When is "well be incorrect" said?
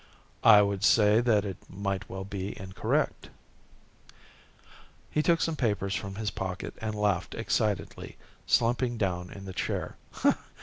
2.09-3.29